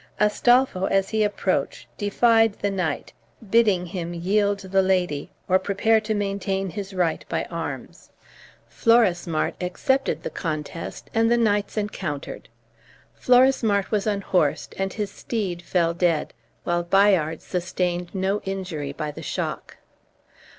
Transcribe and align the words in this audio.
Astolpho, 0.19 0.85
as 0.85 1.09
he 1.09 1.23
approached, 1.23 1.85
defied 1.95 2.53
the 2.53 2.71
knight, 2.71 3.13
bidding 3.51 3.85
him 3.85 4.15
yield 4.15 4.59
the 4.61 4.81
lady, 4.81 5.29
or 5.47 5.59
prepare 5.59 6.01
to 6.01 6.15
maintain 6.15 6.71
his 6.71 6.91
right 6.91 7.23
by 7.29 7.43
arms. 7.51 8.09
Florismart 8.67 9.53
accepted 9.61 10.23
the 10.23 10.31
contest, 10.31 11.11
and 11.13 11.29
the 11.29 11.37
knights 11.37 11.77
encountered. 11.77 12.49
Florismart 13.13 13.91
was 13.91 14.07
unhorsed 14.07 14.73
and 14.79 14.93
his 14.93 15.11
steed 15.11 15.61
fell 15.61 15.93
dead, 15.93 16.33
while 16.63 16.81
Bayard 16.81 17.43
sustained 17.43 18.09
no 18.15 18.41
injury 18.43 18.93
by 18.93 19.11
the 19.11 19.21
shock. 19.21 19.77